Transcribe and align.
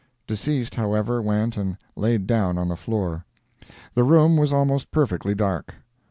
Deceased, 0.25 0.73
however, 0.73 1.21
went 1.21 1.55
and 1.57 1.77
laid 1.95 2.25
down 2.25 2.57
on 2.57 2.67
the 2.69 2.75
floor. 2.75 3.23
The 3.93 4.03
room 4.03 4.35
was 4.35 4.51
almost 4.51 4.89
perfectly 4.89 5.35
dark. 5.35 5.75